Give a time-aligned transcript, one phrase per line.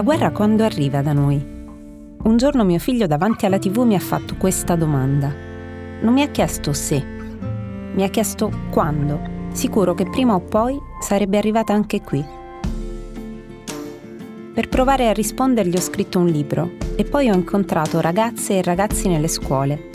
[0.00, 1.38] La guerra quando arriva da noi?
[2.22, 5.30] Un giorno mio figlio davanti alla tv mi ha fatto questa domanda.
[6.00, 7.04] Non mi ha chiesto se,
[7.92, 9.20] mi ha chiesto quando.
[9.52, 12.24] Sicuro che prima o poi sarebbe arrivata anche qui.
[14.54, 19.06] Per provare a rispondergli ho scritto un libro e poi ho incontrato ragazze e ragazzi
[19.06, 19.90] nelle scuole.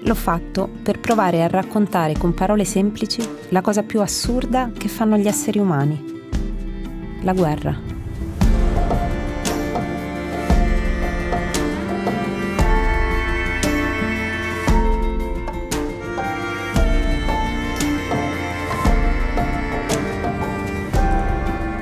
[0.00, 5.16] L'ho fatto per provare a raccontare con parole semplici la cosa più assurda che fanno
[5.16, 6.20] gli esseri umani.
[7.22, 7.97] La guerra.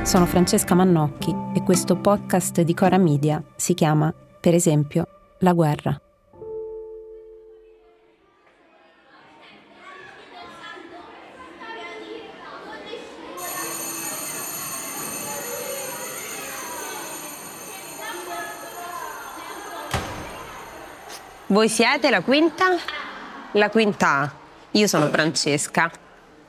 [0.06, 5.08] Sono Francesca Mannocchi e questo podcast di Cora Media si chiama, per esempio,
[5.40, 6.00] La guerra.
[21.46, 22.66] Voi siete la quinta?
[23.54, 24.32] La quinta.
[24.70, 25.90] Io sono Francesca.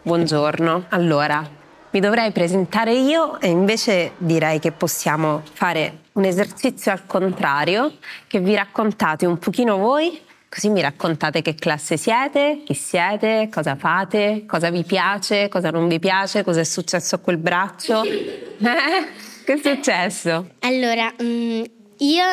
[0.03, 0.85] Buongiorno.
[0.89, 1.56] Allora,
[1.97, 8.39] mi dovrei presentare io e invece direi che possiamo fare un esercizio al contrario, che
[8.39, 14.43] vi raccontate un pochino voi, così mi raccontate che classe siete, chi siete, cosa fate,
[14.45, 18.03] cosa vi piace, cosa non vi piace, cosa è successo a quel braccio.
[18.59, 19.43] Eh?
[19.43, 20.49] Che è successo?
[20.59, 21.63] Allora, mm,
[21.97, 22.25] io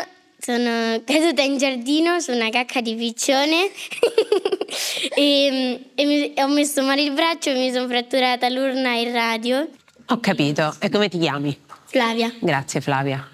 [0.45, 3.71] sono caduta in giardino su una cacca di piccione
[5.17, 9.13] e, e mi, ho messo male il braccio e mi sono fratturata l'urna e il
[9.13, 9.67] radio.
[10.09, 10.75] Ho capito.
[10.81, 11.59] E come ti chiami?
[11.87, 12.31] Flavia.
[12.39, 13.27] Grazie Flavia.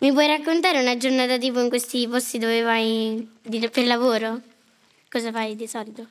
[0.00, 3.26] Mi puoi raccontare una giornata tipo in questi posti dove vai
[3.70, 4.40] per lavoro?
[5.10, 6.06] Cosa fai di solito?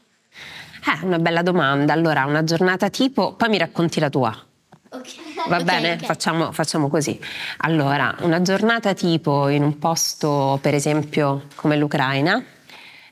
[0.84, 1.94] Eh, una bella domanda.
[1.94, 4.46] Allora, una giornata tipo, poi mi racconti la tua.
[4.90, 5.48] Ok.
[5.48, 6.06] Va okay, bene, okay.
[6.06, 7.20] Facciamo, facciamo, così.
[7.58, 12.44] Allora, una giornata tipo in un posto, per esempio, come l'Ucraina,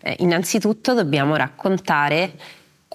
[0.02, 2.34] eh, innanzitutto dobbiamo raccontare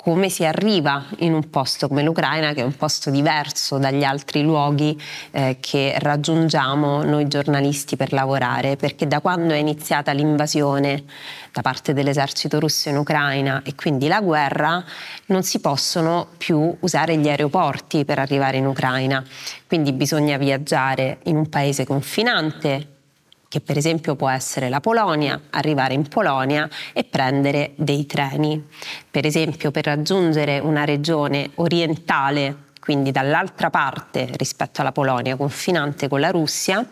[0.02, 4.40] come si arriva in un posto come l'Ucraina, che è un posto diverso dagli altri
[4.40, 4.98] luoghi
[5.30, 11.04] eh, che raggiungiamo noi giornalisti per lavorare, perché da quando è iniziata l'invasione
[11.52, 14.82] da parte dell'esercito russo in Ucraina e quindi la guerra,
[15.26, 19.22] non si possono più usare gli aeroporti per arrivare in Ucraina.
[19.66, 22.89] Quindi bisogna viaggiare in un paese confinante
[23.50, 28.64] che per esempio può essere la Polonia, arrivare in Polonia e prendere dei treni.
[29.10, 36.20] Per esempio per raggiungere una regione orientale, quindi dall'altra parte rispetto alla Polonia, confinante con
[36.20, 36.88] la Russia,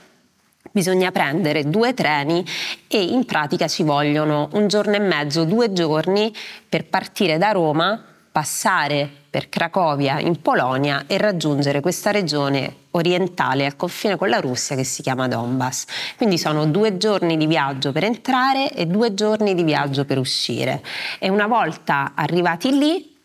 [0.72, 2.44] bisogna prendere due treni
[2.88, 6.34] e in pratica ci vogliono un giorno e mezzo, due giorni
[6.68, 13.76] per partire da Roma, passare per Cracovia in Polonia e raggiungere questa regione orientale al
[13.76, 15.84] confine con la Russia che si chiama Donbass.
[16.16, 20.82] Quindi sono due giorni di viaggio per entrare e due giorni di viaggio per uscire.
[21.18, 23.16] E una volta arrivati lì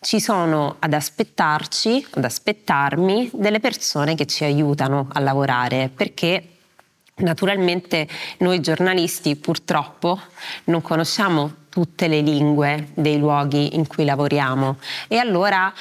[0.00, 6.55] ci sono ad aspettarci, ad aspettarmi delle persone che ci aiutano a lavorare perché
[7.18, 8.06] Naturalmente
[8.38, 10.20] noi giornalisti purtroppo
[10.64, 14.76] non conosciamo tutte le lingue dei luoghi in cui lavoriamo.
[15.08, 15.72] E allora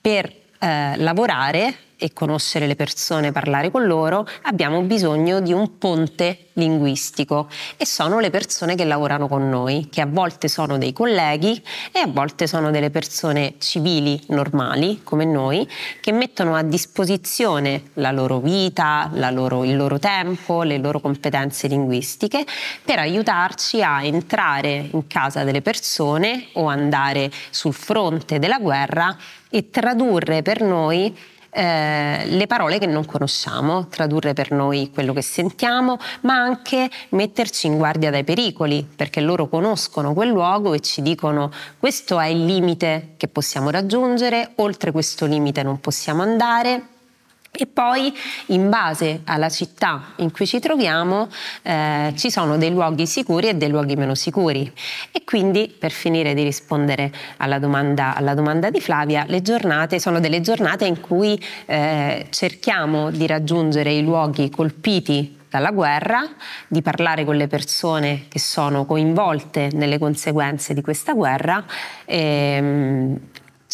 [0.00, 6.48] per eh, lavorare e conoscere le persone, parlare con loro, abbiamo bisogno di un ponte
[6.52, 7.48] linguistico.
[7.78, 11.58] E sono le persone che lavorano con noi, che a volte sono dei colleghi
[11.92, 15.66] e a volte sono delle persone civili, normali, come noi,
[16.00, 21.68] che mettono a disposizione la loro vita, la loro, il loro tempo, le loro competenze
[21.68, 22.44] linguistiche
[22.84, 29.16] per aiutarci a entrare in casa delle persone o andare sul fronte della guerra
[29.48, 31.16] e tradurre per noi
[31.54, 37.68] eh, le parole che non conosciamo, tradurre per noi quello che sentiamo, ma anche metterci
[37.68, 42.44] in guardia dai pericoli, perché loro conoscono quel luogo e ci dicono questo è il
[42.44, 46.93] limite che possiamo raggiungere, oltre questo limite non possiamo andare
[47.56, 48.12] e poi,
[48.46, 51.28] in base alla città in cui ci troviamo,
[51.62, 54.70] eh, ci sono dei luoghi sicuri e dei luoghi meno sicuri.
[55.12, 60.18] E quindi, per finire di rispondere alla domanda, alla domanda di Flavia, le giornate sono
[60.18, 66.28] delle giornate in cui eh, cerchiamo di raggiungere i luoghi colpiti dalla guerra,
[66.66, 71.64] di parlare con le persone che sono coinvolte nelle conseguenze di questa guerra.
[72.04, 73.20] E, ehm,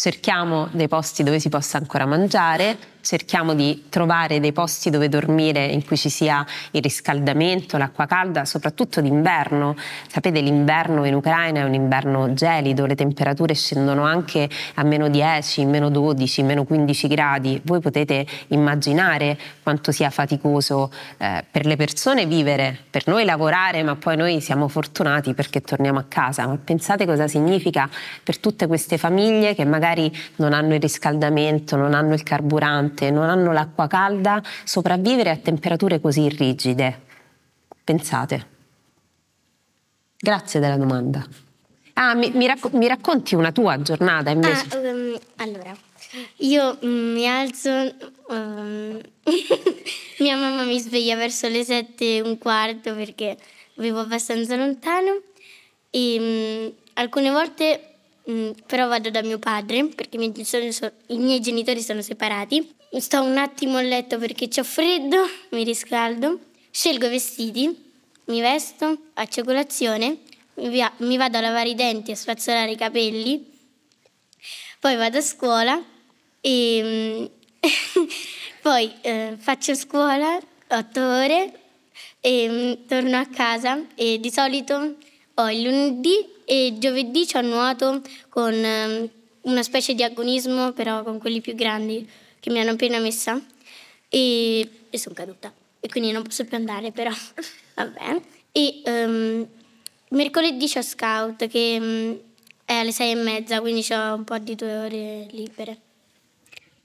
[0.01, 5.65] cerchiamo dei posti dove si possa ancora mangiare, cerchiamo di trovare dei posti dove dormire
[5.65, 9.75] in cui ci sia il riscaldamento, l'acqua calda, soprattutto d'inverno.
[10.07, 15.65] Sapete, l'inverno in Ucraina è un inverno gelido, le temperature scendono anche a meno 10,
[15.65, 17.61] meno 12, meno 15 gradi.
[17.63, 23.95] Voi potete immaginare quanto sia faticoso eh, per le persone vivere, per noi lavorare, ma
[23.95, 26.47] poi noi siamo fortunati perché torniamo a casa.
[26.47, 27.89] Ma pensate cosa significa
[28.23, 33.29] per tutte queste famiglie che magari non hanno il riscaldamento, non hanno il carburante, non
[33.29, 37.01] hanno l'acqua calda, sopravvivere a temperature così rigide.
[37.83, 38.47] Pensate.
[40.17, 41.25] Grazie della domanda.
[41.93, 44.65] Ah, mi, mi, racc- mi racconti una tua giornata invece?
[44.69, 45.75] Ah, um, allora,
[46.37, 47.69] io mm, mi alzo,
[48.27, 48.99] um,
[50.19, 53.37] mia mamma mi sveglia verso le sette e un quarto perché
[53.75, 55.21] vivo abbastanza lontano
[55.89, 57.90] e um, alcune volte
[58.29, 62.75] Mm, però vado da mio padre perché i miei, genitori, i miei genitori sono separati.
[62.97, 65.17] Sto un attimo a letto perché ho freddo,
[65.51, 66.39] mi riscaldo,
[66.69, 67.89] scelgo vestiti,
[68.25, 70.19] mi vesto, faccio colazione,
[70.55, 73.49] mi, vado a lavare i denti, a spazzolare i capelli,
[74.79, 75.81] poi vado a scuola
[76.41, 77.31] e
[78.61, 81.59] poi eh, faccio scuola otto ore
[82.19, 84.95] e mm, torno a casa e di solito
[85.35, 89.09] ho il lunedì e giovedì ci ho nuoto con um,
[89.43, 92.05] una specie di agonismo, però con quelli più grandi
[92.41, 93.39] che mi hanno appena messa
[94.09, 97.09] e, e sono caduta e quindi non posso più andare, però
[97.75, 98.21] vabbè.
[98.51, 99.47] E um,
[100.09, 102.19] mercoledì c'ho scout che um,
[102.65, 105.77] è alle sei e mezza, quindi ho un po' di due ore libere.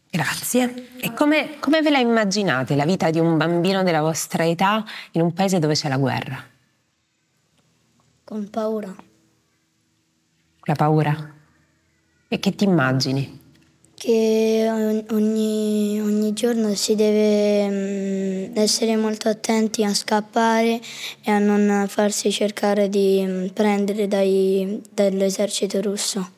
[0.09, 0.91] Grazie.
[0.99, 5.23] E come, come ve la immaginate la vita di un bambino della vostra età in
[5.23, 6.41] un paese dove c'è la guerra?
[8.23, 9.06] Con paura
[10.67, 11.35] la paura?
[12.29, 13.45] E che ti immagini?
[13.95, 20.81] Che ogni, ogni giorno si deve mm, essere molto attenti a scappare
[21.23, 26.36] e a non farsi cercare di mm, prendere dai, dall'esercito russo.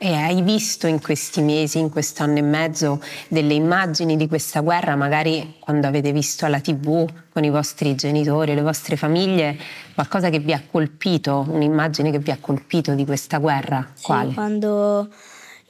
[0.00, 4.60] E hai visto in questi mesi, in questo anno e mezzo, delle immagini di questa
[4.60, 9.58] guerra, magari quando avete visto alla tv con i vostri genitori, le vostre famiglie,
[9.94, 13.90] qualcosa che vi ha colpito, un'immagine che vi ha colpito di questa guerra?
[13.94, 14.34] Sì, Quale?
[14.34, 15.08] quando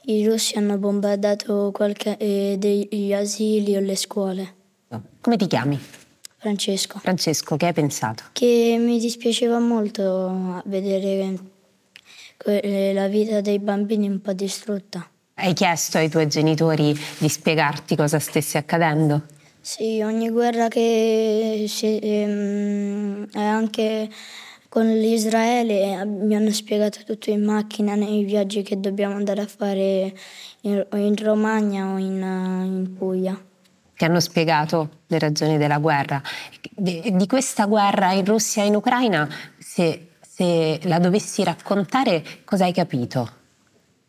[0.03, 4.53] i russi hanno bombardato qualche, eh, degli asili o le scuole.
[5.21, 5.79] Come ti chiami?
[6.37, 6.99] Francesco.
[6.99, 8.25] Francesco, che hai pensato?
[8.31, 11.39] Che mi dispiaceva molto vedere eh,
[12.45, 15.07] la vita dei bambini un po' distrutta.
[15.35, 19.23] Hai chiesto ai tuoi genitori di spiegarti cosa stesse accadendo?
[19.61, 24.09] Sì, ogni guerra che si, ehm, anche
[24.67, 30.13] con l'Israele mi hanno spiegato tutto in macchina nei viaggi che dobbiamo andare a fare
[30.61, 33.39] in, in Romagna o in, in Puglia.
[33.95, 36.21] Ti hanno spiegato le ragioni della guerra.
[36.69, 39.27] Di, di questa guerra in Russia e in Ucraina,
[39.57, 40.07] se
[40.39, 43.29] se la dovessi raccontare, cosa hai capito?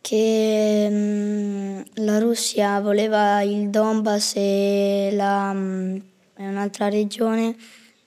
[0.00, 6.02] Che mh, mm, la Russia voleva il Donbass e la, mh,
[6.40, 7.56] mm, un'altra regione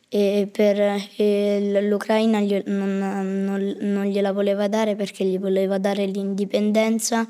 [0.08, 0.80] e per
[1.18, 2.98] e l'Ucraina non,
[3.44, 7.28] non, non, gliela voleva dare perché gli voleva dare l'indipendenza,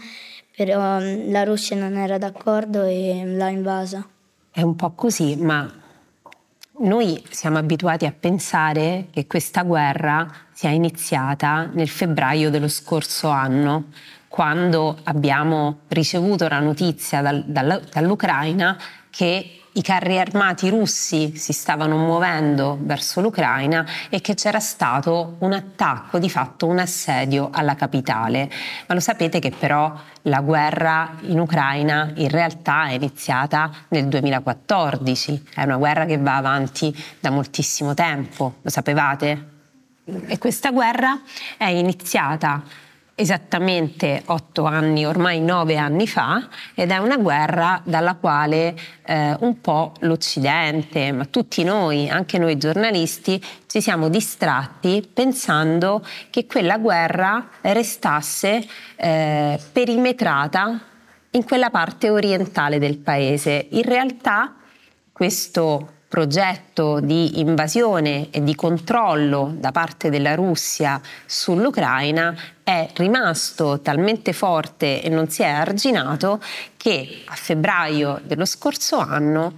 [0.55, 4.07] però mm, la Russia non era d'accordo e l'ha invasa.
[4.51, 5.81] È un po' così, ma
[6.79, 13.85] noi siamo abituati a pensare che questa guerra sia iniziata nel febbraio dello scorso anno,
[14.27, 18.77] quando abbiamo ricevuto la notizia dal, dall'Ucraina
[19.09, 25.53] che i carri armati russi si stavano muovendo verso l'Ucraina e che c'era stato un
[25.53, 28.51] attacco, di fatto un assedio alla capitale.
[28.87, 29.91] Ma lo sapete che però
[30.23, 36.35] la guerra in Ucraina in realtà è iniziata nel 2014, è una guerra che va
[36.35, 39.49] avanti da moltissimo tempo, lo sapevate?
[40.27, 41.19] E questa guerra
[41.57, 42.61] è iniziata
[43.15, 49.61] esattamente otto anni, ormai nove anni fa, ed è una guerra dalla quale eh, un
[49.61, 57.49] po' l'Occidente, ma tutti noi, anche noi giornalisti, ci siamo distratti pensando che quella guerra
[57.61, 58.65] restasse
[58.95, 60.79] eh, perimetrata
[61.31, 63.67] in quella parte orientale del paese.
[63.71, 64.55] In realtà
[65.11, 74.31] questo progetto di invasione e di controllo da parte della Russia sull'Ucraina è rimasto talmente
[74.31, 76.39] forte e non si è arginato
[76.77, 79.55] che a febbraio dello scorso anno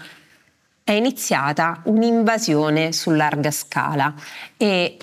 [0.81, 4.13] è iniziata un'invasione su larga scala.
[4.55, 4.97] E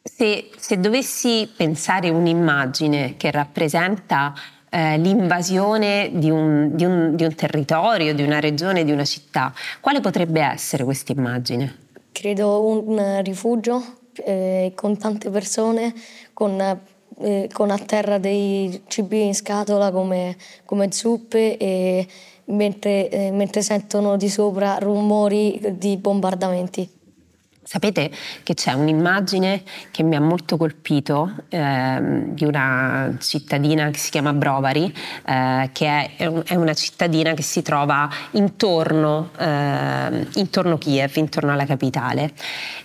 [0.00, 4.32] se, se dovessi pensare un'immagine che rappresenta
[4.70, 9.52] eh, l'invasione di un, di, un, di un territorio, di una regione, di una città,
[9.80, 11.86] quale potrebbe essere questa immagine?
[12.12, 13.82] Credo un rifugio
[14.24, 15.94] eh, con tante persone,
[16.32, 16.60] con,
[17.20, 22.06] eh, con, a terra dei cibi in scatola come, come zuppe e
[22.46, 26.96] mentre, eh, mentre sentono di sopra rumori di bombardamenti.
[27.68, 28.10] Sapete
[28.44, 31.98] che c'è un'immagine che mi ha molto colpito eh,
[32.28, 34.90] di una cittadina che si chiama Brovary,
[35.26, 41.66] eh, che è, è, una cittadina che si trova intorno, eh, intorno Kiev, intorno alla
[41.66, 42.32] capitale.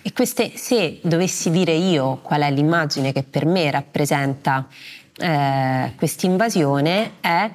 [0.01, 4.67] E queste, se dovessi dire io qual è l'immagine che per me rappresenta
[5.15, 7.49] eh, questa invasione, è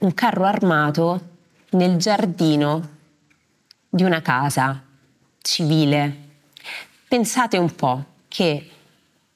[0.00, 1.20] un carro armato
[1.70, 2.88] nel giardino
[3.88, 4.82] di una casa
[5.40, 6.23] civile
[7.14, 8.70] Pensate un po' che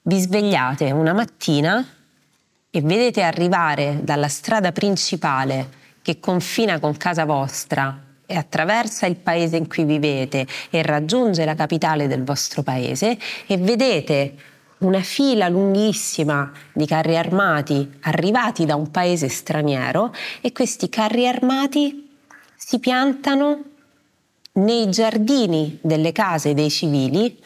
[0.03, 1.87] vi svegliate una mattina
[2.69, 5.69] e vedete arrivare dalla strada principale
[6.03, 11.55] che confina con casa vostra e attraversa il paese in cui vivete e raggiunge la
[11.55, 13.17] capitale del vostro paese
[13.47, 14.35] e vedete
[14.79, 22.11] una fila lunghissima di carri armati arrivati da un paese straniero e questi carri armati
[22.57, 23.63] si piantano
[24.55, 27.41] nei giardini delle case dei civili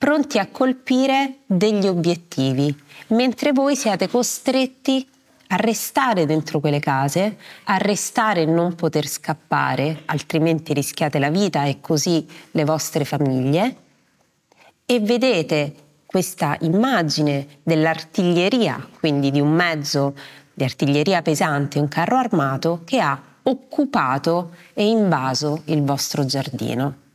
[0.00, 2.74] pronti a colpire degli obiettivi,
[3.08, 5.06] mentre voi siete costretti
[5.48, 11.64] a restare dentro quelle case, a restare e non poter scappare, altrimenti rischiate la vita
[11.64, 13.76] e così le vostre famiglie.
[14.86, 15.74] E vedete
[16.06, 20.14] questa immagine dell'artiglieria, quindi di un mezzo
[20.54, 27.08] di artiglieria pesante, un carro armato, che ha occupato e invaso il vostro giardino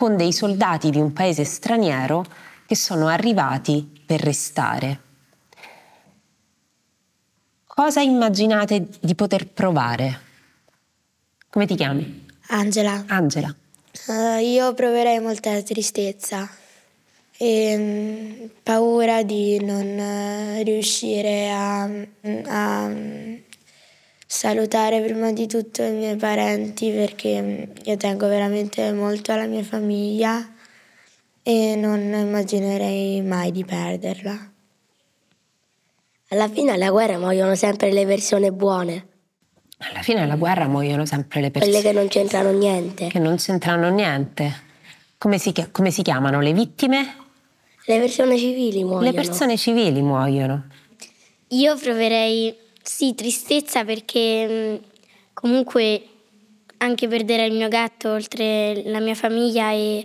[0.00, 2.24] con dei soldati di un paese straniero
[2.64, 5.00] che sono arrivati per restare.
[7.66, 10.20] Cosa immaginate di poter provare?
[11.50, 12.26] Come ti chiami?
[12.46, 13.04] Angela.
[13.08, 13.54] Angela.
[14.06, 16.48] Uh, io proverei molta tristezza
[17.36, 21.82] e um, paura di non uh, riuscire a,
[22.46, 22.90] a
[24.32, 29.64] salutare prima di tutto i miei parenti perché mm, io tengo veramente molto alla mia
[29.64, 30.54] famiglia
[31.42, 34.52] e non immaginerei mai di perderla.
[36.28, 39.06] Alla fine alla guerra muoiono sempre le persone buone.
[39.78, 41.72] Alla fine alla guerra muoiono sempre le persone.
[41.72, 43.08] Quelle che non c'entrano niente.
[43.08, 44.62] Che non c'entrano niente.
[45.18, 46.40] Come si, come si chiamano?
[46.40, 47.16] Le vittime?
[47.84, 49.02] Le persone civili muoiono.
[49.02, 50.66] Le persone civili muoiono.
[51.48, 54.84] Io proverei sì, tristezza perché mm,
[55.34, 56.02] comunque
[56.78, 60.04] anche perdere il mio gatto oltre la mia famiglia e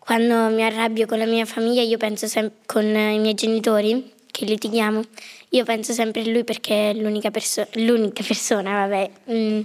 [0.00, 4.44] quando mi arrabbio con la mia famiglia io penso sempre con i miei genitori che
[4.44, 5.02] litighiamo
[5.50, 9.60] io penso sempre a lui perché è l'unica, perso- l'unica persona vabbè, mm,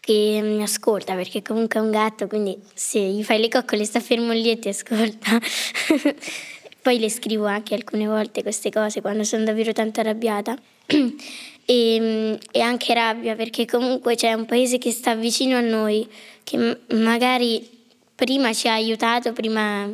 [0.00, 4.00] che mi ascolta perché comunque è un gatto quindi se gli fai le coccole sta
[4.00, 5.38] fermo lì e ti ascolta
[6.84, 10.54] Poi le scrivo anche alcune volte queste cose quando sono davvero tanto arrabbiata.
[11.64, 16.06] e, e, anche rabbia perché comunque c'è un paese che sta vicino a noi,
[16.42, 17.66] che magari
[18.14, 19.90] prima ci ha aiutato, prima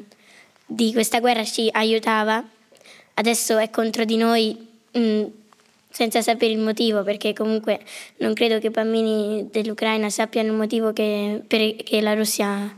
[0.67, 2.45] di questa guerra ci aiutava,
[3.15, 4.57] adesso è contro di noi
[4.91, 5.25] mh,
[5.91, 7.79] senza sapere il motivo, perché comunque
[8.17, 12.75] non credo che i bambini dell'Ucraina sappiano il motivo che, perché la Russia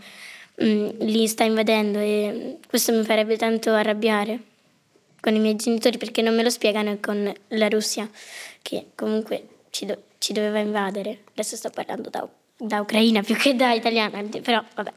[0.62, 4.38] Mm, li sta invadendo e questo mi farebbe tanto arrabbiare
[5.18, 8.08] con i miei genitori perché non me lo spiegano con la Russia
[8.60, 11.20] che comunque ci, do- ci doveva invadere.
[11.32, 14.92] Adesso sto parlando da, da Ucraina più che da italiana, però vabbè.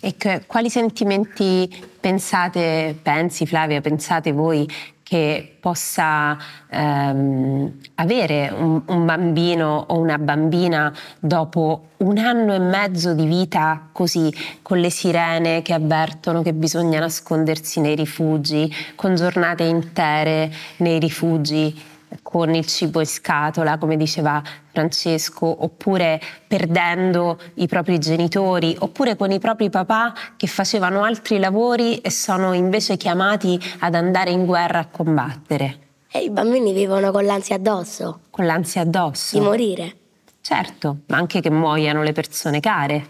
[0.00, 0.14] E
[0.46, 1.68] quali sentimenti
[2.00, 4.66] pensate, pensi Flavia, pensate voi
[5.08, 6.36] che possa
[6.68, 13.88] ehm, avere un, un, bambino o una bambina dopo un anno e mezzo di vita
[13.90, 20.98] così, con le sirene che avvertono che bisogna nascondersi nei rifugi, con giornate intere nei
[20.98, 21.87] rifugi
[22.22, 29.30] con il cibo in scatola, come diceva Francesco, oppure perdendo i propri genitori, oppure con
[29.30, 34.80] i propri papà che facevano altri lavori e sono invece chiamati ad andare in guerra
[34.80, 35.78] a combattere.
[36.10, 38.20] E i bambini vivono con l'ansia addosso.
[38.30, 39.38] Con l'ansia addosso.
[39.38, 39.96] Di morire.
[40.40, 43.06] Certo, ma anche che muoiano le persone care.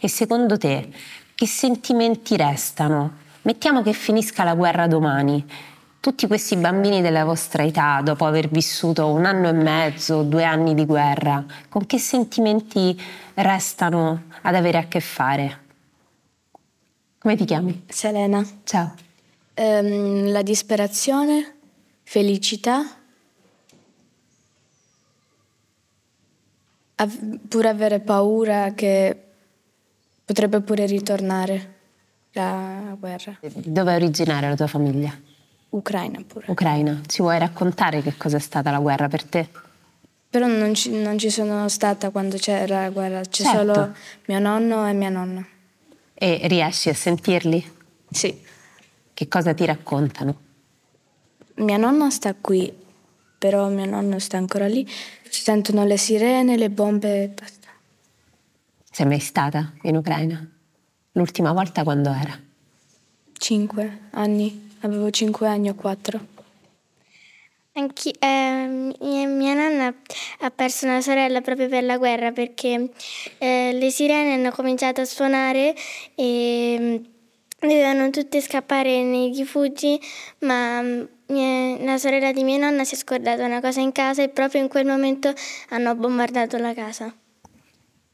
[0.00, 0.88] E secondo te,
[1.34, 3.26] che sentimenti restano?
[3.42, 5.44] Mettiamo che finisca la guerra domani
[6.00, 10.74] tutti questi bambini della vostra età, dopo aver vissuto un anno e mezzo, due anni
[10.74, 13.00] di guerra, con che sentimenti
[13.34, 15.66] restano ad avere a che fare?
[17.18, 17.84] Come ti chiami?
[17.88, 18.44] Selena.
[18.64, 18.94] Ciao.
[19.54, 21.56] Um, la disperazione,
[22.04, 22.98] felicità
[27.48, 29.16] pure avere paura che
[30.24, 31.76] potrebbe pure ritornare
[32.32, 33.38] la guerra.
[33.40, 35.16] Dove è originaria la tua famiglia?
[35.70, 36.46] Ucraina pure.
[36.48, 37.00] Ucraina.
[37.06, 39.48] Ci vuoi raccontare che cosa è stata la guerra per te?
[40.30, 43.72] Però non ci, non ci sono stata quando c'era la guerra, c'è Certo.
[43.74, 43.94] solo
[44.26, 45.46] mio nonno e mia nonna.
[46.14, 47.72] E riesci a sentirli?
[48.10, 48.42] Sì.
[49.14, 50.40] Che cosa ti raccontano?
[51.56, 52.72] Mia nonna sta qui,
[53.38, 54.86] però mio nonno sta ancora lì.
[55.28, 57.68] Si sentono le sirene, le bombe e basta.
[58.90, 60.46] Sei mai stata in Ucraina?
[61.12, 62.38] L'ultima volta quando era?
[63.32, 66.36] Cinque anni, avevo cinque anni o quattro.
[67.72, 69.94] Anche, eh, mia, mia nonna
[70.40, 72.90] ha perso una sorella proprio per la guerra perché
[73.38, 75.76] eh, le sirene hanno cominciato a suonare
[76.16, 76.96] e mm,
[77.60, 80.00] dovevano tutte scappare nei rifugi,
[80.40, 84.22] ma mm, mia- la sorella di mia nonna si è scordata una cosa in casa
[84.24, 85.32] e proprio in quel momento
[85.68, 87.14] hanno bombardato la casa.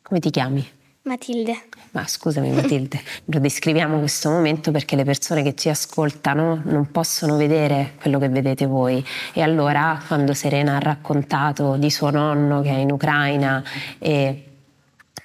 [0.02, 0.84] Come ti chiami?
[1.04, 1.64] Matilde.
[1.90, 7.37] Ma scusami Matilde, lo descriviamo questo momento perché le persone che ci ascoltano non possono
[7.37, 9.04] vedere quello che vedete voi.
[9.34, 13.62] E allora quando Serena ha raccontato di suo nonno che è in Ucraina
[13.99, 14.44] e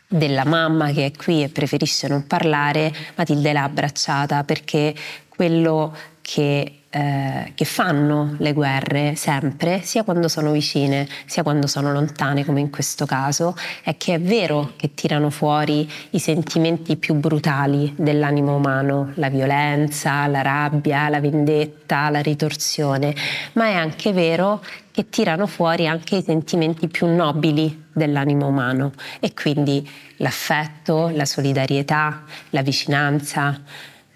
[0.06, 4.94] della mamma che è qui e preferisce non parlare, Matilde l'ha abbracciata perché
[5.30, 11.92] quello che, eh, che fanno le guerre sempre, sia quando sono vicine, sia quando sono
[11.92, 17.14] lontane, come in questo caso, è che è vero che tirano fuori i sentimenti più
[17.14, 23.14] brutali dell'animo umano, la violenza, la rabbia, la vendetta, la ritorsione,
[23.54, 29.34] ma è anche vero che tirano fuori anche i sentimenti più nobili dell'animo umano e
[29.34, 33.62] quindi l'affetto, la solidarietà, la vicinanza.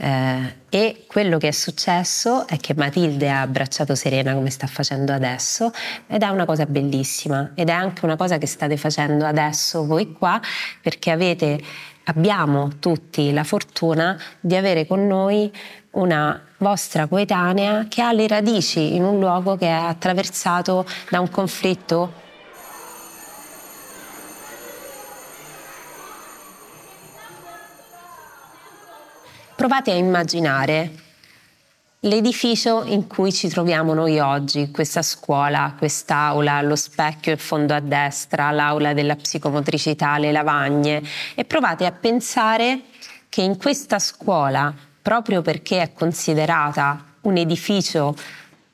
[0.04, 5.14] Eh, e quello che è successo è che Matilde ha abbracciato Serena come sta facendo
[5.14, 5.72] adesso
[6.08, 10.12] ed è una cosa bellissima ed è anche una cosa che state facendo adesso voi
[10.12, 10.42] qua
[10.82, 11.58] perché avete,
[12.06, 15.50] abbiamo tutti la fortuna di avere con noi
[15.92, 21.30] una vostra coetanea che ha le radici in un luogo che è attraversato da un
[21.30, 22.23] conflitto
[29.64, 30.92] Provate a immaginare
[32.02, 37.80] l'edificio in cui ci troviamo noi oggi, questa scuola, quest'aula, lo specchio in fondo a
[37.80, 41.02] destra, l'aula della psicomotricità, le lavagne
[41.34, 42.82] e provate a pensare
[43.30, 48.18] che in questa scuola, proprio perché è considerata un edificio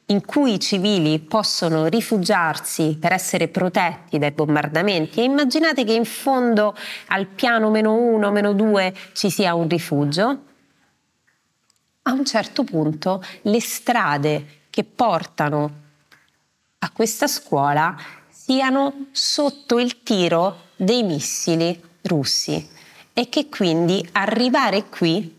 [0.07, 6.05] in cui i civili possono rifugiarsi per essere protetti dai bombardamenti e immaginate che in
[6.05, 6.75] fondo
[7.09, 10.47] al piano meno uno, meno due ci sia un rifugio,
[12.09, 15.71] a un certo punto le strade che portano
[16.79, 17.95] a questa scuola
[18.29, 22.67] siano sotto il tiro dei missili russi
[23.13, 25.37] e che quindi arrivare qui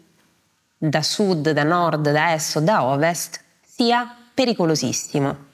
[0.77, 5.49] da sud, da nord, da est o da ovest sia pericolosissimo.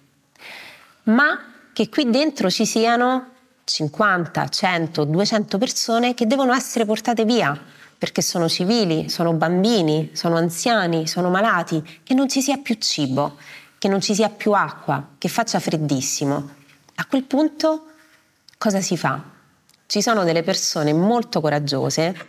[1.05, 3.31] Ma che qui dentro ci siano
[3.65, 7.59] 50, 100, 200 persone che devono essere portate via
[7.99, 13.37] perché sono civili, sono bambini, sono anziani, sono malati, che non ci sia più cibo,
[13.79, 16.51] che non ci sia più acqua, che faccia freddissimo.
[16.97, 17.87] A quel punto
[18.59, 19.23] cosa si fa?
[19.87, 22.27] Ci sono delle persone molto coraggiose,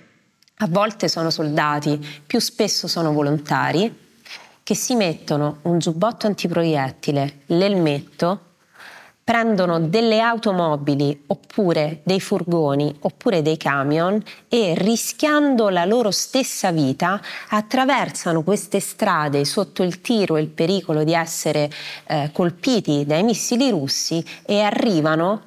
[0.57, 4.05] a volte sono soldati, più spesso sono volontari,
[4.63, 8.46] che si mettono un giubbotto antiproiettile, l'elmetto,
[9.27, 17.19] prendono delle automobili oppure dei furgoni oppure dei camion e rischiando la loro stessa vita
[17.49, 21.69] attraversano queste strade sotto il tiro e il pericolo di essere
[22.05, 25.41] eh, colpiti dai missili russi e arrivano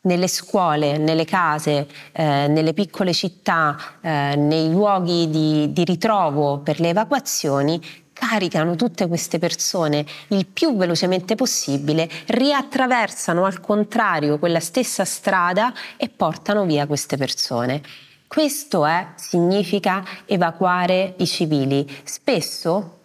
[0.00, 6.80] nelle scuole, nelle case, eh, nelle piccole città, eh, nei luoghi di, di ritrovo per
[6.80, 7.78] le evacuazioni,
[8.28, 16.08] caricano tutte queste persone il più velocemente possibile, riattraversano al contrario quella stessa strada e
[16.08, 17.82] portano via queste persone.
[18.26, 21.86] Questo è, significa evacuare i civili.
[22.02, 22.98] Spesso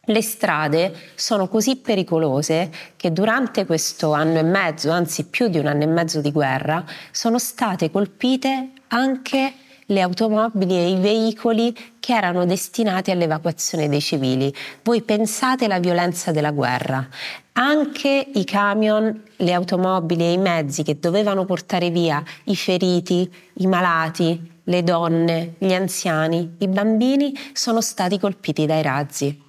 [0.00, 5.66] le strade sono così pericolose che durante questo anno e mezzo, anzi più di un
[5.66, 9.52] anno e mezzo di guerra, sono state colpite anche
[9.86, 11.74] le automobili e i veicoli
[12.08, 14.50] che erano destinati all'evacuazione dei civili.
[14.82, 17.06] Voi pensate alla violenza della guerra.
[17.52, 23.66] Anche i camion, le automobili e i mezzi che dovevano portare via i feriti, i
[23.66, 29.42] malati, le donne, gli anziani, i bambini sono stati colpiti dai razzi.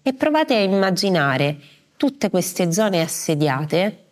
[0.00, 1.58] E provate a immaginare
[1.96, 4.04] tutte queste zone assediate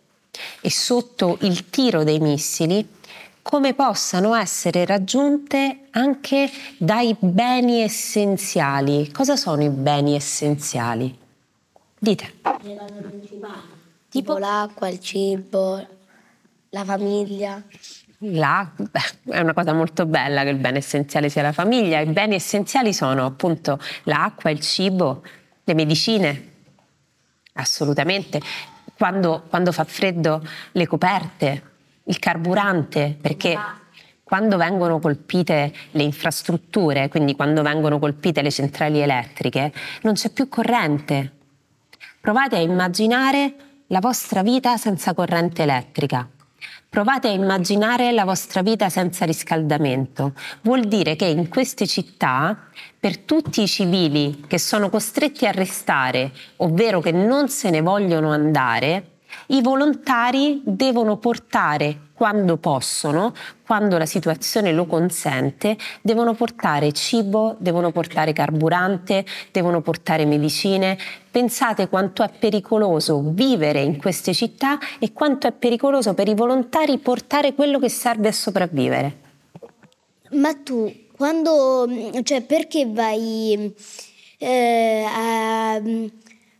[0.59, 2.85] e sotto il tiro dei missili,
[3.41, 9.11] come possano essere raggiunte anche dai beni essenziali.
[9.11, 11.17] Cosa sono i beni essenziali?
[11.97, 12.33] Dite.
[14.09, 15.85] Tipo l'acqua, il cibo,
[16.69, 17.61] la famiglia.
[18.23, 21.99] La, beh, è una cosa molto bella che il bene essenziale sia la famiglia.
[21.99, 25.23] I beni essenziali sono appunto l'acqua, il cibo,
[25.63, 26.51] le medicine.
[27.53, 28.41] Assolutamente.
[28.97, 31.68] Quando, quando fa freddo, le coperte,
[32.09, 33.57] il carburante, perché
[34.23, 40.49] quando vengono colpite le infrastrutture, quindi quando vengono colpite le centrali elettriche, non c'è più
[40.49, 41.33] corrente.
[42.19, 43.53] Provate a immaginare
[43.87, 46.27] la vostra vita senza corrente elettrica.
[46.89, 50.33] Provate a immaginare la vostra vita senza riscaldamento.
[50.61, 52.69] Vuol dire che in queste città,
[52.99, 58.31] per tutti i civili che sono costretti a restare, ovvero che non se ne vogliono
[58.31, 59.08] andare,
[59.47, 63.33] i volontari devono portare quando possono,
[63.65, 70.97] quando la situazione lo consente, devono portare cibo, devono portare carburante, devono portare medicine.
[71.31, 76.97] Pensate quanto è pericoloso vivere in queste città e quanto è pericoloso per i volontari
[76.97, 79.17] portare quello che serve a sopravvivere.
[80.31, 81.87] Ma tu, quando,
[82.23, 83.73] cioè, perché vai
[84.39, 85.81] eh, a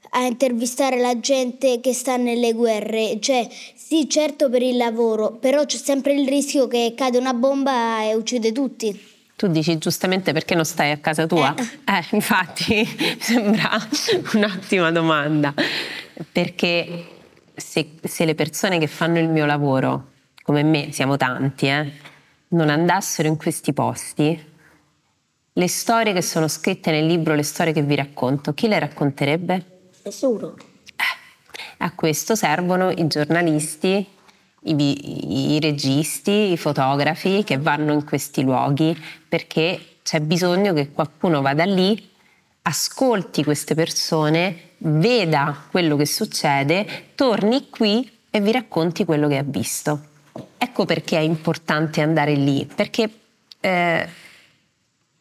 [0.09, 3.19] a intervistare la gente che sta nelle guerre.
[3.19, 8.03] Cioè, sì, certo per il lavoro, però c'è sempre il rischio che cade una bomba
[8.03, 9.17] e uccide tutti.
[9.35, 11.55] Tu dici giustamente perché non stai a casa tua?
[11.55, 12.85] Eh, eh infatti,
[13.19, 13.79] sembra
[14.33, 15.53] un'ottima domanda.
[16.31, 17.05] Perché
[17.55, 20.11] se, se, le persone che fanno il mio lavoro,
[20.43, 21.91] come me, siamo tanti, eh,
[22.49, 24.47] non andassero in questi posti,
[25.53, 29.78] le storie che sono scritte nel libro, le storie che vi racconto, chi le racconterebbe?
[30.09, 30.55] Nessuno.
[31.81, 34.05] A questo servono i giornalisti,
[34.63, 41.41] i, i registi, i fotografi che vanno in questi luoghi perché c'è bisogno che qualcuno
[41.41, 42.09] vada lì,
[42.63, 49.45] ascolti queste persone, veda quello che succede, torni qui e vi racconti quello che ha
[49.45, 50.01] visto.
[50.57, 53.09] Ecco perché è importante andare lì, perché
[53.59, 54.09] eh,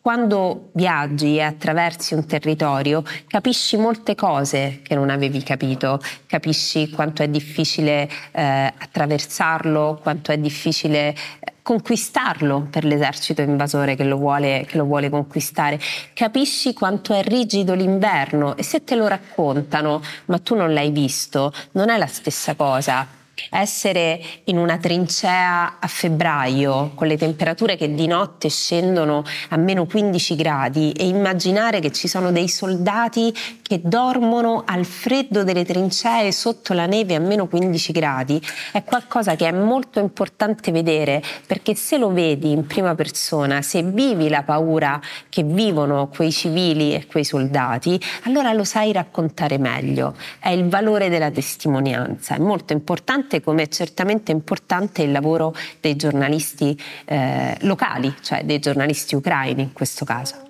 [0.00, 7.22] quando viaggi e attraversi un territorio capisci molte cose che non avevi capito, capisci quanto
[7.22, 14.64] è difficile eh, attraversarlo, quanto è difficile eh, conquistarlo per l'esercito invasore che lo, vuole,
[14.66, 15.78] che lo vuole conquistare,
[16.14, 21.52] capisci quanto è rigido l'inverno e se te lo raccontano ma tu non l'hai visto,
[21.72, 23.17] non è la stessa cosa
[23.50, 29.86] essere in una trincea a febbraio con le temperature che di notte scendono a meno
[29.86, 33.34] 15 gradi e immaginare che ci sono dei soldati
[33.68, 38.40] che dormono al freddo delle trincee sotto la neve a meno 15 gradi
[38.72, 43.82] è qualcosa che è molto importante vedere perché se lo vedi in prima persona, se
[43.82, 50.16] vivi la paura che vivono quei civili e quei soldati, allora lo sai raccontare meglio.
[50.38, 55.94] È il valore della testimonianza, è molto importante come è certamente importante il lavoro dei
[55.94, 60.47] giornalisti eh, locali, cioè dei giornalisti ucraini in questo caso.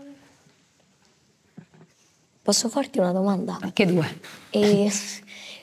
[2.48, 3.58] Posso farti una domanda?
[3.60, 4.20] Anche due.
[4.48, 4.90] E,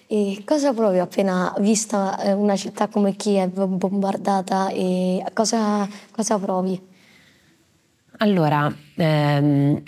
[0.06, 6.80] e cosa provi appena vista eh, una città come Kiev bombardata e cosa, cosa provi?
[8.18, 9.82] Allora, ehm,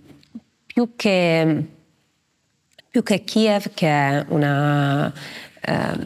[0.66, 1.68] più, che,
[2.90, 5.14] più che Kiev, che è una...
[5.62, 6.06] Ehm,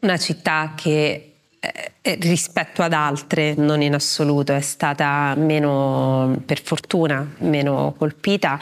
[0.00, 6.60] una città che eh, eh, rispetto ad altre, non in assoluto, è stata meno, per
[6.60, 8.60] fortuna, meno colpita.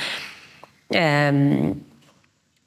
[0.92, 1.74] Eh,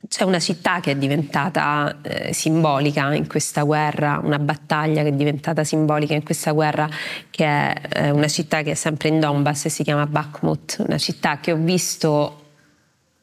[0.07, 5.13] c'è una città che è diventata eh, simbolica in questa guerra, una battaglia che è
[5.13, 6.87] diventata simbolica in questa guerra,
[7.29, 10.99] che è eh, una città che è sempre in Donbass e si chiama Bakhmut, una
[10.99, 12.43] città che ho visto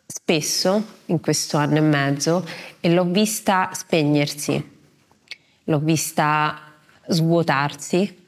[0.07, 2.45] spesso in questo anno e mezzo
[2.81, 4.71] e l'ho vista spegnersi
[5.65, 6.59] l'ho vista
[7.07, 8.19] svuotarsi,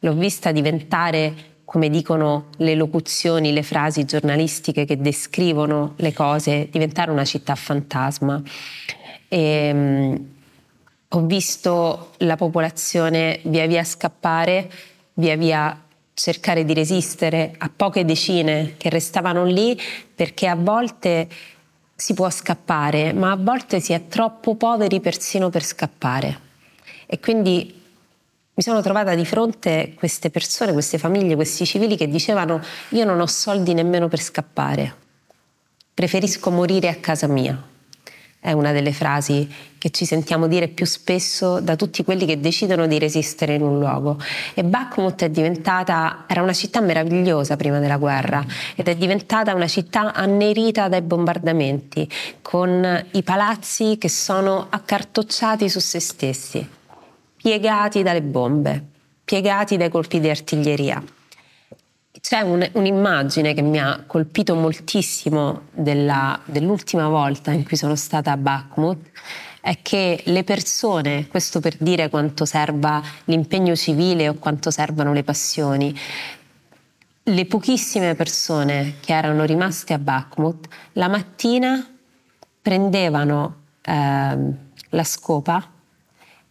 [0.00, 1.34] l'ho vista diventare,
[1.72, 8.42] come dicono le locuzioni, le frasi giornalistiche che descrivono le cose, diventare una città fantasma.
[9.26, 10.26] E, um,
[11.08, 14.70] ho visto la popolazione via via scappare,
[15.14, 15.82] via via
[16.12, 19.74] cercare di resistere a poche decine che restavano lì
[20.14, 21.26] perché a volte
[21.94, 26.38] si può scappare, ma a volte si è troppo poveri persino per scappare.
[27.06, 27.80] E quindi
[28.54, 32.60] mi sono trovata di fronte queste persone, queste famiglie, questi civili che dicevano
[32.90, 34.94] io non ho soldi nemmeno per scappare,
[35.94, 37.70] preferisco morire a casa mia,
[38.38, 42.86] è una delle frasi che ci sentiamo dire più spesso da tutti quelli che decidono
[42.86, 44.18] di resistere in un luogo.
[44.54, 49.68] E Bakhmut è diventata, era una città meravigliosa prima della guerra ed è diventata una
[49.68, 52.08] città annerita dai bombardamenti,
[52.42, 56.68] con i palazzi che sono accartocciati su se stessi,
[57.42, 58.84] piegati dalle bombe,
[59.24, 61.02] piegati dai colpi di artiglieria.
[62.20, 68.30] C'è un, un'immagine che mi ha colpito moltissimo della, dell'ultima volta in cui sono stata
[68.30, 69.10] a Bakhmut,
[69.60, 75.24] è che le persone, questo per dire quanto serva l'impegno civile o quanto servano le
[75.24, 75.92] passioni,
[77.24, 81.84] le pochissime persone che erano rimaste a Bakhmut, la mattina
[82.60, 84.36] prendevano eh,
[84.90, 85.70] la scopa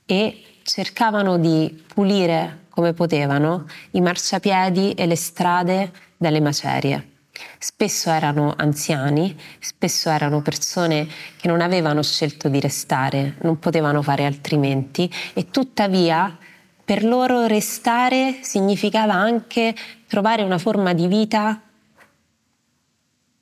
[0.05, 7.09] e cercavano di pulire come potevano i marciapiedi e le strade dalle macerie.
[7.57, 14.25] Spesso erano anziani, spesso erano persone che non avevano scelto di restare, non potevano fare
[14.25, 16.37] altrimenti e tuttavia
[16.83, 19.75] per loro restare significava anche
[20.07, 21.61] trovare una forma di vita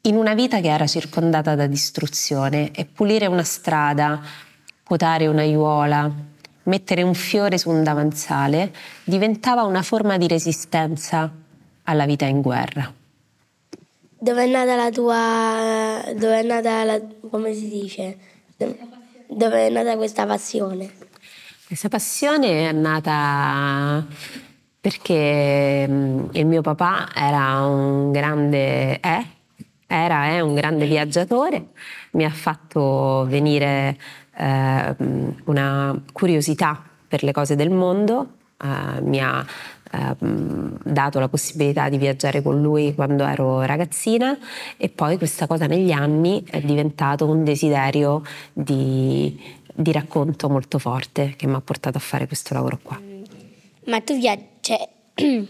[0.02, 4.22] in una vita che era circondata da distruzione e pulire una strada,
[4.84, 6.29] potare un'aiuola,
[6.70, 8.72] mettere un fiore su un davanzale
[9.04, 11.30] diventava una forma di resistenza
[11.84, 12.94] alla vita in guerra.
[14.22, 16.04] Dove è nata la tua...
[16.14, 17.02] dove è nata la...
[17.30, 18.18] come si dice?
[19.28, 20.92] Dove è nata questa passione?
[21.66, 24.06] Questa passione è nata
[24.82, 29.00] perché mm, il mio papà era un grande...
[29.00, 29.26] è,
[29.88, 31.70] era è un grande viaggiatore,
[32.12, 33.98] mi ha fatto venire
[34.40, 34.96] eh,
[35.46, 38.28] una curiosità per le cose del mondo,
[38.62, 39.46] eh, mi ha
[39.92, 44.38] eh, dato la possibilità di viaggiare con lui quando ero ragazzina
[44.78, 48.22] e poi questa cosa negli anni è diventato un desiderio
[48.54, 49.38] di,
[49.74, 53.00] di racconto molto forte che mi ha portato a fare questo lavoro qua.
[53.86, 54.88] Ma tu viaggi, cioè,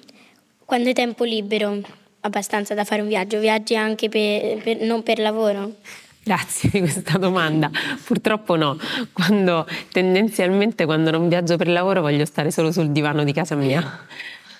[0.65, 1.81] quando hai tempo libero,
[2.21, 5.73] abbastanza da fare un viaggio, viaggi anche per, per, non per lavoro?
[6.23, 7.69] Grazie di questa domanda.
[8.03, 8.77] Purtroppo no,
[9.13, 14.07] quando, tendenzialmente quando non viaggio per lavoro voglio stare solo sul divano di casa mia.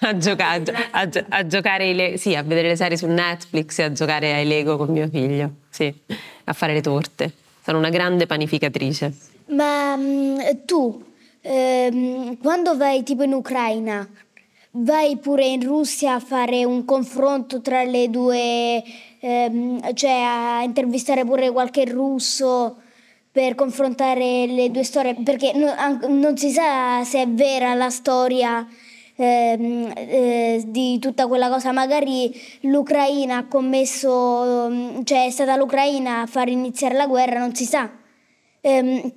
[0.01, 3.91] A, giocare, a, a, giocare le, sì, a vedere le serie su Netflix e a
[3.91, 5.93] giocare ai Lego con mio figlio, sì,
[6.45, 7.33] a fare le torte.
[7.61, 9.13] Sono una grande panificatrice.
[9.47, 11.03] Ma mm, tu,
[11.41, 14.07] ehm, quando vai tipo in Ucraina,
[14.71, 18.83] vai pure in Russia a fare un confronto tra le due
[19.19, 22.77] ehm, cioè a intervistare pure qualche russo
[23.31, 28.67] per confrontare le due storie, perché non, non si sa se è vera la storia
[29.15, 34.71] ehm, eh, di tutta quella cosa, magari l'Ucraina ha commesso,
[35.03, 37.89] cioè è stata l'Ucraina a far iniziare la guerra, non si sa.
[38.61, 39.13] Ehm, ehm,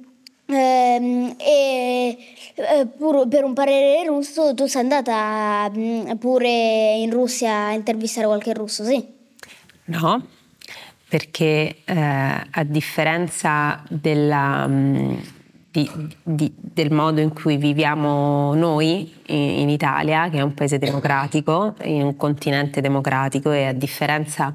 [0.47, 2.19] e
[2.55, 2.87] eh,
[3.29, 8.85] per un parere russo tu sei andata mm, pure in Russia a intervistare qualche russo,
[8.85, 9.05] sì?
[9.85, 10.27] No,
[11.09, 15.15] perché eh, a differenza della, mm,
[15.71, 15.91] di,
[16.23, 22.03] di, del modo in cui viviamo noi in, Italia, che è un paese democratico, in
[22.03, 24.53] un continente democratico e a differenza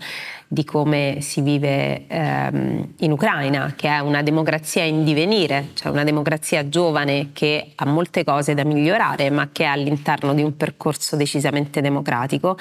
[0.50, 6.06] di come si vive ehm, in Ucraina, che è una democrazia in divenire, cioè una
[6.06, 11.18] democrazia giovane che ha molte cose da migliorare, ma che è all'interno di un percorso
[11.18, 12.58] decisamente democratico.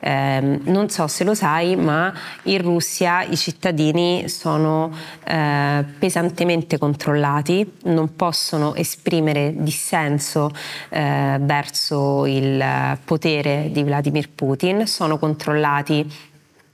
[0.00, 2.12] Eh, non so se lo sai, ma
[2.44, 4.92] in Russia i cittadini sono
[5.24, 10.50] eh, pesantemente controllati, non possono esprimere dissenso
[10.88, 16.28] eh, verso il potere di Vladimir Putin, sono controllati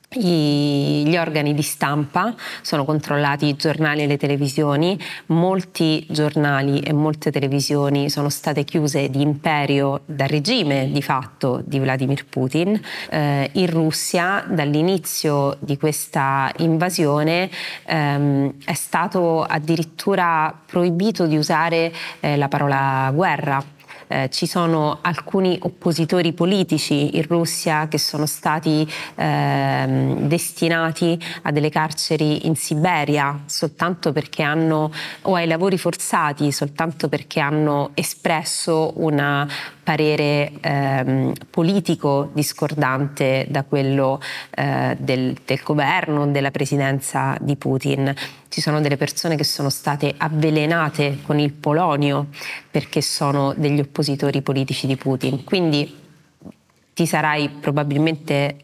[0.09, 7.33] gli organi di stampa, sono controllati i giornali e le televisioni, molti giornali e molte
[7.33, 12.81] televisioni sono state chiuse di imperio dal regime di fatto di Vladimir Putin.
[13.11, 17.51] Eh, in Russia dall'inizio di questa invasione
[17.87, 23.75] ehm, è stato addirittura proibito di usare eh, la parola guerra
[24.09, 31.71] eh, ci sono alcuni oppositori politici in Russia che sono stati eh, destinati a delle
[31.71, 34.91] carceri in Siberia soltanto perché hanno,
[35.23, 39.47] o ai lavori forzati soltanto perché hanno espresso un
[39.87, 44.21] parere ehm, politico discordante da quello
[44.51, 48.13] eh, del, del governo, della presidenza di Putin
[48.49, 52.27] ci sono delle persone che sono state avvelenate con il polonio
[52.69, 55.45] perché sono degli oppositori politici di Putin.
[55.45, 55.95] Quindi
[56.93, 58.57] ti sarai probabilmente,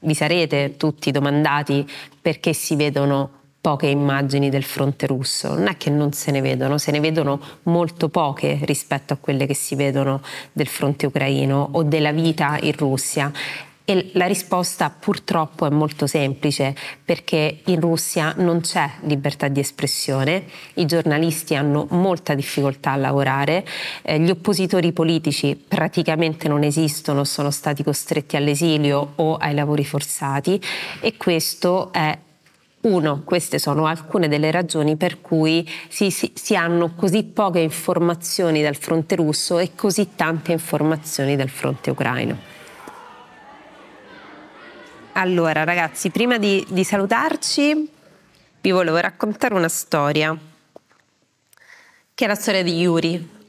[0.00, 1.88] vi sarete tutti domandati
[2.20, 6.78] perché si vedono poche immagini del fronte russo, non è che non se ne vedono,
[6.78, 10.20] se ne vedono molto poche rispetto a quelle che si vedono
[10.50, 13.30] del fronte ucraino o della vita in Russia.
[13.84, 20.44] E la risposta purtroppo è molto semplice perché in Russia non c'è libertà di espressione,
[20.74, 23.64] i giornalisti hanno molta difficoltà a lavorare,
[24.02, 30.60] eh, gli oppositori politici praticamente non esistono, sono stati costretti all'esilio o ai lavori forzati
[31.00, 32.18] e questo è
[32.82, 38.62] uno, queste sono alcune delle ragioni per cui si, si, si, hanno così poche informazioni
[38.62, 42.50] dal fronte russo e così tante informazioni dal fronte ucraino.
[45.12, 47.88] Allora ragazzi, prima di, di salutarci
[48.62, 50.36] vi volevo raccontare una storia,
[52.14, 53.40] che è la storia di Yuri.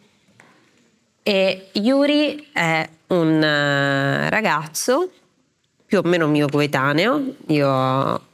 [1.23, 5.09] E Yuri è un uh, ragazzo
[5.85, 8.31] più o meno mio coetaneo, io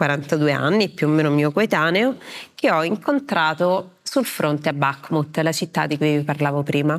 [0.00, 2.16] 42 anni, più o meno mio coetaneo,
[2.54, 6.98] che ho incontrato sul fronte a Bakhmut, la città di cui vi parlavo prima.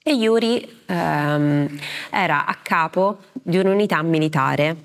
[0.00, 1.78] E Yuri ehm,
[2.10, 4.76] era a capo di un'unità militare.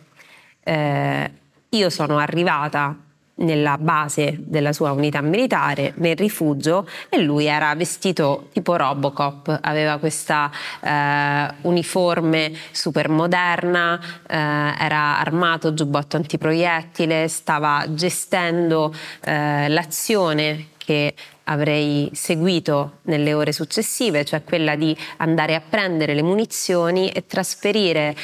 [0.64, 1.32] Eh,
[1.70, 2.98] io sono arrivata
[3.44, 9.98] nella base della sua unità militare, nel rifugio, e lui era vestito tipo Robocop, aveva
[9.98, 10.50] questa
[10.82, 21.14] eh, uniforme super moderna, eh, era armato, giubbotto antiproiettile, stava gestendo eh, l'azione che
[21.46, 28.16] avrei seguito nelle ore successive, cioè quella di andare a prendere le munizioni e trasferire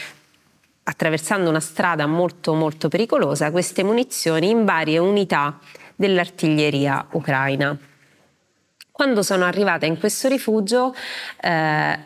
[0.89, 5.59] attraversando una strada molto molto pericolosa, queste munizioni in varie unità
[5.95, 7.77] dell'artiglieria ucraina.
[8.91, 10.93] Quando sono arrivata in questo rifugio,
[11.41, 11.99] eh,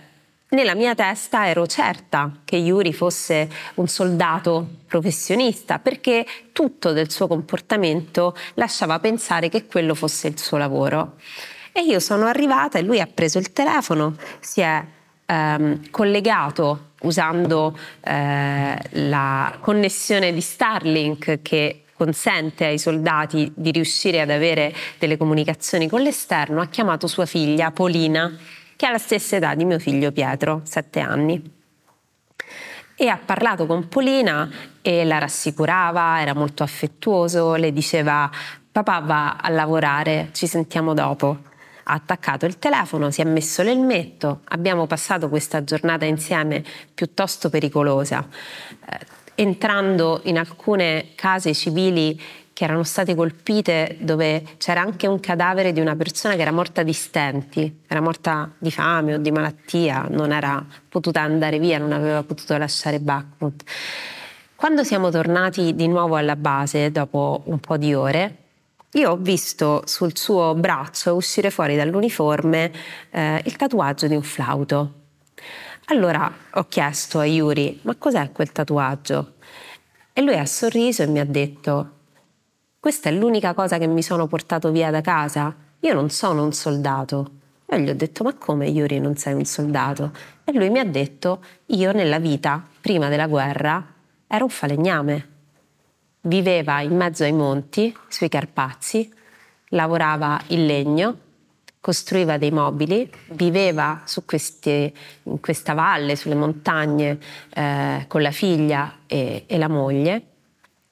[0.50, 7.28] nella mia testa ero certa che Yuri fosse un soldato professionista perché tutto del suo
[7.28, 11.16] comportamento lasciava pensare che quello fosse il suo lavoro.
[11.72, 14.86] E io sono arrivata e lui ha preso il telefono, si è
[15.26, 24.30] ehm, collegato usando eh, la connessione di Starlink che consente ai soldati di riuscire ad
[24.30, 28.36] avere delle comunicazioni con l'esterno, ha chiamato sua figlia Polina,
[28.76, 31.42] che ha la stessa età di mio figlio Pietro, sette anni.
[32.96, 34.50] E ha parlato con Polina
[34.82, 38.30] e la rassicurava, era molto affettuoso, le diceva
[38.72, 41.52] papà va a lavorare, ci sentiamo dopo
[41.84, 48.28] ha attaccato il telefono, si è messo l'elmetto, abbiamo passato questa giornata insieme piuttosto pericolosa,
[48.90, 49.00] eh,
[49.36, 52.20] entrando in alcune case civili
[52.54, 56.84] che erano state colpite dove c'era anche un cadavere di una persona che era morta
[56.84, 61.92] di stenti, era morta di fame o di malattia, non era potuta andare via, non
[61.92, 63.64] aveva potuto lasciare Bakhmut.
[64.56, 68.43] Quando siamo tornati di nuovo alla base, dopo un po' di ore,
[68.94, 72.72] io ho visto sul suo braccio uscire fuori dall'uniforme
[73.10, 74.94] eh, il tatuaggio di un flauto.
[75.86, 79.34] Allora ho chiesto a Yuri, ma cos'è quel tatuaggio?
[80.14, 81.92] E lui ha sorriso e mi ha detto,
[82.80, 86.54] questa è l'unica cosa che mi sono portato via da casa, io non sono un
[86.54, 87.32] soldato.
[87.66, 90.12] E gli ho detto, ma come Yuri non sei un soldato?
[90.44, 93.84] E lui mi ha detto, io nella vita, prima della guerra,
[94.28, 95.33] ero un falegname
[96.24, 99.12] viveva in mezzo ai monti, sui Carpazi,
[99.70, 101.18] lavorava il legno,
[101.80, 107.20] costruiva dei mobili, viveva questi, in questa valle, sulle montagne,
[107.54, 110.22] eh, con la figlia e, e la moglie.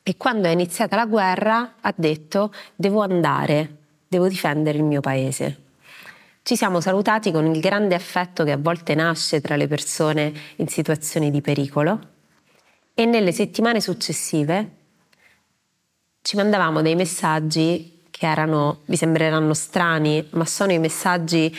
[0.04, 5.60] E quando è iniziata la guerra ha detto devo andare, devo difendere il mio paese.
[6.44, 10.68] Ci siamo salutati con il grande affetto che a volte nasce tra le persone in
[10.68, 12.00] situazioni di pericolo
[12.96, 14.80] e nelle settimane successive
[16.22, 21.56] ci mandavamo dei messaggi che erano, vi sembreranno strani, ma sono i messaggi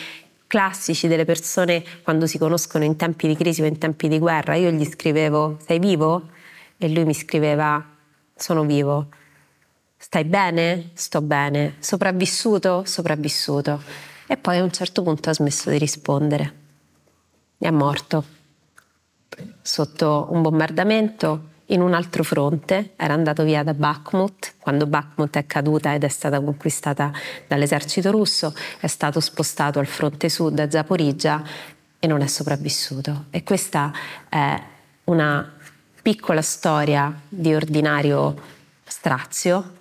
[0.47, 4.55] classici delle persone quando si conoscono in tempi di crisi o in tempi di guerra.
[4.55, 6.29] Io gli scrivevo sei vivo?
[6.77, 7.85] E lui mi scriveva
[8.35, 9.09] sono vivo.
[9.97, 10.91] Stai bene?
[10.95, 11.77] Sto bene.
[11.79, 12.85] Sopravvissuto?
[12.85, 13.81] Sopravvissuto.
[14.27, 16.55] E poi a un certo punto ha smesso di rispondere.
[17.57, 18.25] È morto.
[19.63, 25.47] Sotto un bombardamento in un altro fronte, era andato via da Bakhmut, quando Bakhmut è
[25.47, 27.11] caduta ed è stata conquistata
[27.47, 31.43] dall'esercito russo, è stato spostato al fronte sud a Zaporizia
[31.99, 33.27] e non è sopravvissuto.
[33.31, 33.93] E questa
[34.29, 34.63] è
[35.05, 35.53] una
[36.03, 38.35] piccola storia di ordinario
[38.85, 39.79] strazio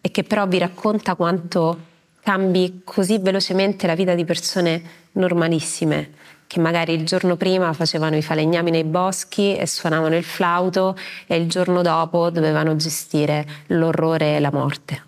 [0.00, 1.92] e che però vi racconta quanto
[2.22, 4.82] cambi così velocemente la vita di persone
[5.12, 10.96] normalissime che magari il giorno prima facevano i falegnami nei boschi e suonavano il flauto
[11.26, 15.02] e il giorno dopo dovevano gestire l'orrore e la morte.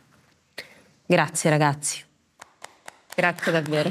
[1.06, 2.04] Grazie ragazzi.
[3.14, 3.90] Grazie davvero.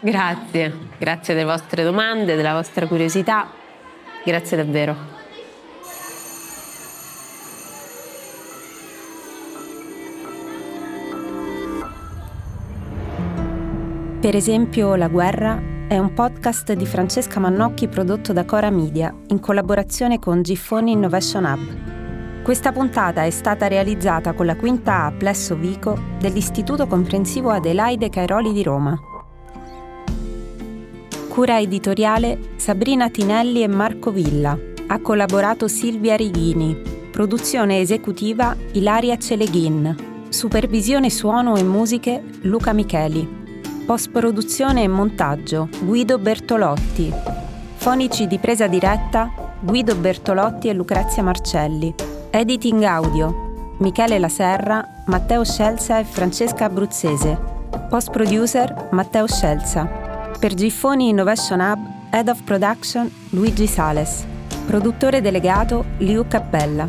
[0.00, 3.50] Grazie, grazie delle vostre domande, della vostra curiosità.
[4.24, 5.15] Grazie davvero.
[14.26, 19.38] Per esempio La guerra è un podcast di Francesca Mannocchi prodotto da Cora Media in
[19.38, 22.42] collaborazione con Giffoni Innovation Hub.
[22.42, 28.52] Questa puntata è stata realizzata con la quinta A Plesso Vico dell'Istituto Comprensivo Adelaide Cairoli
[28.52, 28.98] di Roma.
[31.28, 34.58] Cura editoriale Sabrina Tinelli e Marco Villa.
[34.88, 36.76] Ha collaborato Silvia Righini.
[37.12, 39.94] Produzione esecutiva Ilaria Celeghin.
[40.30, 43.44] Supervisione suono e musiche Luca Micheli.
[43.86, 47.12] Post-produzione e montaggio Guido Bertolotti.
[47.76, 49.30] Fonici di presa diretta
[49.60, 51.94] Guido Bertolotti e Lucrezia Marcelli.
[52.30, 57.38] Editing audio Michele Laserra, Matteo Scelza e Francesca Abruzzese.
[57.88, 59.84] Post producer Matteo Scelza.
[60.36, 61.78] Per Giffoni Innovation Hub,
[62.10, 64.26] Head of Production Luigi Sales.
[64.66, 66.88] Produttore delegato Liu Cappella.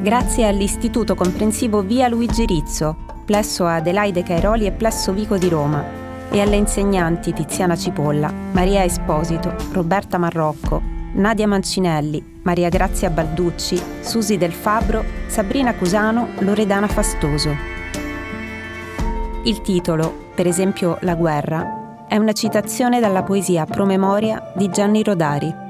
[0.00, 6.01] Grazie all'Istituto Comprensivo Via Luigi Rizzo, Plesso Adelaide Cairoli e Plesso Vico di Roma
[6.32, 10.80] e alle insegnanti Tiziana Cipolla, Maria Esposito, Roberta Marrocco,
[11.12, 17.54] Nadia Mancinelli, Maria Grazia Balducci, Susi Del Fabbro, Sabrina Cusano, Loredana Fastoso.
[19.44, 25.61] Il titolo, per esempio La guerra, è una citazione dalla poesia Promemoria di Gianni Rodari.